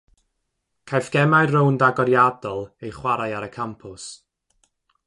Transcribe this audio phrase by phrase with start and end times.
[0.91, 4.11] Caiff gemau'r rownd agoriadol eu chwarae ar y campws.